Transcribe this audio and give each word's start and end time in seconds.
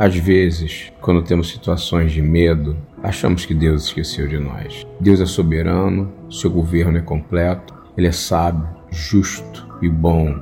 Às 0.00 0.16
vezes, 0.16 0.90
quando 0.98 1.20
temos 1.20 1.50
situações 1.50 2.10
de 2.10 2.22
medo, 2.22 2.74
achamos 3.02 3.44
que 3.44 3.52
Deus 3.52 3.84
esqueceu 3.84 4.26
de 4.26 4.38
nós. 4.38 4.86
Deus 4.98 5.20
é 5.20 5.26
soberano, 5.26 6.10
seu 6.30 6.50
governo 6.50 6.96
é 6.96 7.02
completo, 7.02 7.74
ele 7.98 8.06
é 8.06 8.10
sábio, 8.10 8.66
justo 8.90 9.68
e 9.82 9.90
bom. 9.90 10.40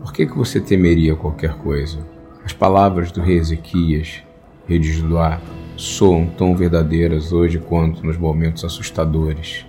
Por 0.00 0.12
que, 0.12 0.26
que 0.26 0.36
você 0.36 0.60
temeria 0.60 1.14
qualquer 1.14 1.54
coisa? 1.58 2.00
As 2.44 2.52
palavras 2.52 3.12
do 3.12 3.20
rei 3.20 3.38
Ezequias, 3.38 4.24
rei 4.66 4.80
de 4.80 4.90
Judá, 4.90 5.40
soam 5.76 6.26
tão 6.26 6.56
verdadeiras 6.56 7.32
hoje 7.32 7.60
quanto 7.60 8.04
nos 8.04 8.16
momentos 8.16 8.64
assustadores, 8.64 9.64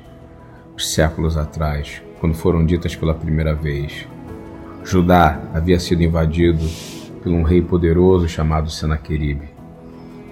séculos 0.79 1.37
atrás, 1.37 2.01
quando 2.19 2.33
foram 2.33 2.65
ditas 2.65 2.95
pela 2.95 3.13
primeira 3.13 3.53
vez. 3.53 4.07
Judá 4.83 5.43
havia 5.53 5.79
sido 5.79 6.01
invadido 6.01 6.65
por 7.25 7.33
um 7.33 7.41
rei 7.41 7.59
poderoso 7.59 8.29
chamado 8.29 8.69
Senaqueribe. 8.69 9.49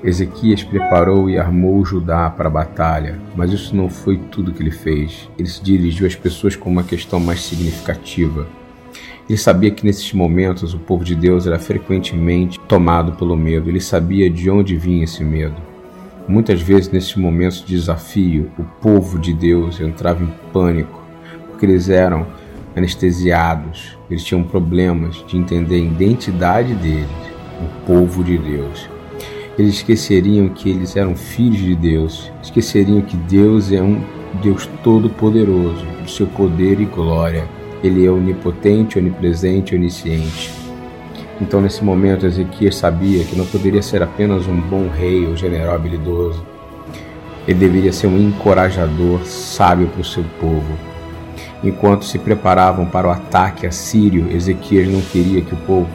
Ezequias 0.04 0.62
preparou 0.62 1.28
e 1.28 1.40
armou 1.40 1.84
Judá 1.84 2.30
para 2.30 2.48
a 2.48 2.52
batalha, 2.52 3.20
mas 3.36 3.52
isso 3.52 3.76
não 3.76 3.90
foi 3.90 4.18
tudo 4.18 4.52
que 4.52 4.62
ele 4.62 4.70
fez. 4.70 5.28
Ele 5.36 5.48
se 5.48 5.64
dirigiu 5.64 6.06
às 6.06 6.14
pessoas 6.14 6.56
com 6.56 6.70
uma 6.70 6.84
questão 6.84 7.20
mais 7.20 7.42
significativa. 7.42 8.46
Ele 9.28 9.40
sabia 9.40 9.72
que 9.72 9.84
nesses 9.84 10.14
momentos 10.14 10.76
o 10.76 10.80
povo 10.80 11.04
de 11.04 11.16
Deus 11.16 11.48
era 11.48 11.58
frequentemente 11.58 12.60
tomado 12.60 13.14
pelo 13.14 13.36
medo. 13.36 13.70
Ele 13.70 13.82
sabia 13.82 14.30
de 14.30 14.52
onde 14.52 14.78
vinha 14.78 15.06
esse 15.06 15.24
medo. 15.24 15.56
Muitas 16.28 16.62
vezes, 16.62 16.92
nesses 16.92 17.16
momentos 17.16 17.66
de 17.66 17.76
desafio, 17.76 18.52
o 18.56 18.64
povo 18.64 19.18
de 19.18 19.34
Deus 19.34 19.82
entrava 19.82 20.24
em 20.24 20.32
pânico, 20.52 21.02
porque 21.50 21.66
eles 21.66 21.90
eram 21.90 22.28
anestesiados, 22.76 23.98
eles 24.10 24.24
tinham 24.24 24.44
problemas 24.44 25.24
de 25.28 25.38
entender 25.38 25.76
a 25.76 25.80
identidade 25.80 26.74
deles, 26.76 27.08
o 27.62 27.86
povo 27.86 28.24
de 28.24 28.38
Deus. 28.38 28.90
Eles 29.58 29.76
esqueceriam 29.76 30.50
que 30.50 30.70
eles 30.70 30.96
eram 30.96 31.16
filhos 31.16 31.60
de 31.60 31.76
Deus, 31.76 32.32
esqueceriam 32.42 33.02
que 33.02 33.16
Deus 33.16 33.72
é 33.72 33.82
um 33.82 34.02
Deus 34.42 34.68
todo-poderoso, 34.84 35.86
do 36.02 36.10
seu 36.10 36.26
poder 36.26 36.80
e 36.82 36.86
glória. 36.86 37.48
Ele 37.84 38.06
é 38.06 38.10
onipotente, 38.10 38.98
onipresente, 38.98 39.76
onisciente. 39.76 40.52
Então, 41.40 41.62
nesse 41.62 41.84
momento, 41.84 42.26
Ezequias 42.26 42.76
sabia 42.76 43.24
que 43.26 43.36
não 43.36 43.46
poderia 43.46 43.82
ser 43.82 44.02
apenas 44.02 44.48
um 44.48 44.60
bom 44.60 44.88
rei 44.88 45.28
ou 45.28 45.36
general 45.36 45.76
habilidoso. 45.76 46.44
Ele 47.48 47.60
deveria 47.60 47.92
ser 47.92 48.08
um 48.08 48.18
encorajador 48.18 49.24
sábio 49.26 49.88
para 49.88 50.02
o 50.02 50.06
seu 50.06 50.24
povo 50.40 50.93
Enquanto 51.64 52.06
se 52.06 52.20
preparavam 52.20 52.86
para 52.86 53.08
o 53.08 53.12
ataque 53.12 53.66
assírio, 53.66 54.28
Ezequias 54.30 54.88
não 54.88 55.02
queria 55.02 55.42
que 55.42 55.54
o 55.54 55.58
povo 55.58 55.88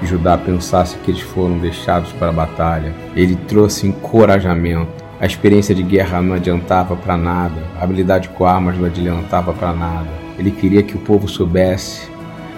de 0.00 0.08
Judá 0.08 0.36
pensasse 0.36 0.96
que 0.98 1.12
eles 1.12 1.20
foram 1.20 1.58
deixados 1.58 2.10
para 2.12 2.30
a 2.30 2.32
batalha. 2.32 2.92
Ele 3.14 3.36
trouxe 3.36 3.86
encorajamento. 3.86 5.02
A 5.20 5.26
experiência 5.26 5.72
de 5.72 5.84
guerra 5.84 6.20
não 6.20 6.34
adiantava 6.34 6.96
para 6.96 7.16
nada, 7.16 7.62
a 7.78 7.84
habilidade 7.84 8.28
com 8.30 8.44
armas 8.44 8.76
não 8.76 8.86
adiantava 8.86 9.52
para 9.52 9.72
nada. 9.72 10.10
Ele 10.36 10.50
queria 10.50 10.82
que 10.82 10.96
o 10.96 11.00
povo 11.00 11.28
soubesse 11.28 12.10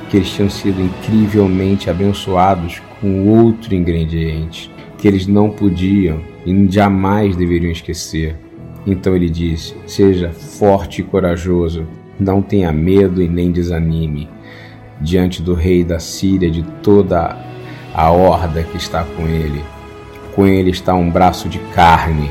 que 0.08 0.16
eles 0.16 0.30
tinham 0.30 0.48
sido 0.48 0.80
incrivelmente 0.80 1.90
abençoados 1.90 2.80
com 3.00 3.28
outro 3.28 3.74
ingrediente, 3.74 4.70
que 4.96 5.06
eles 5.06 5.26
não 5.26 5.50
podiam 5.50 6.20
e 6.46 6.66
jamais 6.70 7.36
deveriam 7.36 7.70
esquecer. 7.70 8.36
Então 8.86 9.14
ele 9.14 9.28
disse: 9.28 9.74
Seja 9.86 10.30
forte 10.30 11.02
e 11.02 11.04
corajoso, 11.04 11.86
não 12.18 12.42
tenha 12.42 12.72
medo 12.72 13.22
e 13.22 13.28
nem 13.28 13.50
desanime 13.50 14.28
diante 15.00 15.42
do 15.42 15.54
rei 15.54 15.84
da 15.84 15.98
Síria, 15.98 16.50
de 16.50 16.62
toda 16.82 17.36
a 17.94 18.10
horda 18.10 18.62
que 18.62 18.76
está 18.76 19.04
com 19.16 19.26
ele. 19.26 19.62
Com 20.34 20.46
ele 20.46 20.70
está 20.70 20.94
um 20.94 21.10
braço 21.10 21.48
de 21.48 21.58
carne, 21.74 22.30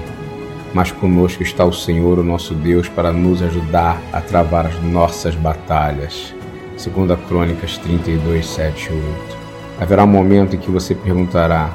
mas 0.73 0.91
conosco 0.91 1.43
está 1.43 1.63
o 1.63 1.71
Senhor, 1.71 2.19
o 2.19 2.23
nosso 2.23 2.53
Deus, 2.53 2.89
para 2.89 3.11
nos 3.11 3.41
ajudar 3.41 4.01
a 4.11 4.19
travar 4.19 4.65
as 4.65 4.81
nossas 4.83 5.35
batalhas. 5.35 6.33
Segunda 6.75 7.15
Crônicas 7.15 7.77
32, 7.77 8.45
7 8.45 8.89
e 8.89 8.93
8. 8.93 9.37
Haverá 9.79 10.03
um 10.03 10.07
momento 10.07 10.55
em 10.55 10.59
que 10.59 10.71
você 10.71 10.95
perguntará: 10.95 11.73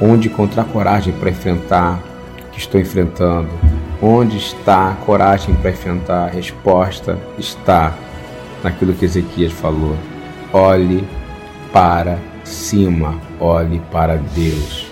onde 0.00 0.28
encontrar 0.28 0.64
coragem 0.64 1.12
para 1.12 1.30
enfrentar 1.30 2.00
o 2.38 2.50
que 2.52 2.58
estou 2.58 2.80
enfrentando? 2.80 3.48
Onde 4.00 4.36
está 4.36 4.90
a 4.90 4.94
coragem 4.94 5.54
para 5.54 5.70
enfrentar? 5.70 6.26
A 6.26 6.30
resposta 6.30 7.18
está 7.38 7.94
naquilo 8.62 8.92
que 8.92 9.06
Ezequias 9.06 9.52
falou. 9.52 9.96
Olhe 10.52 11.02
para 11.72 12.18
cima, 12.44 13.18
olhe 13.40 13.80
para 13.90 14.16
Deus. 14.16 14.86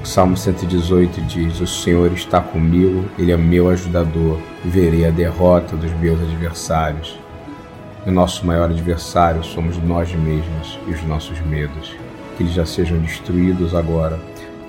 O 0.00 0.06
Salmo 0.06 0.36
118 0.36 1.20
diz: 1.22 1.60
O 1.60 1.66
Senhor 1.66 2.12
está 2.12 2.40
comigo, 2.40 3.06
Ele 3.18 3.32
é 3.32 3.36
meu 3.36 3.68
ajudador, 3.68 4.38
verei 4.64 5.04
a 5.04 5.10
derrota 5.10 5.76
dos 5.76 5.92
meus 5.94 6.20
adversários. 6.20 7.18
O 8.06 8.10
nosso 8.12 8.46
maior 8.46 8.70
adversário 8.70 9.42
somos 9.42 9.76
nós 9.78 10.14
mesmos 10.14 10.78
e 10.86 10.92
os 10.92 11.02
nossos 11.02 11.40
medos. 11.40 11.96
Que 12.36 12.44
eles 12.44 12.54
já 12.54 12.64
sejam 12.64 12.98
destruídos 12.98 13.74
agora 13.74 14.16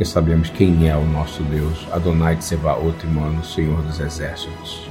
porque 0.02 0.06
sabemos 0.10 0.50
quem 0.50 0.90
é 0.90 0.98
o 0.98 1.06
nosso 1.06 1.44
Deus, 1.44 1.88
Adonai 1.92 2.36
de 2.36 2.44
Sebaot, 2.44 3.06
mano, 3.06 3.46
Senhor 3.46 3.84
dos 3.84 4.00
Exércitos. 4.00 4.91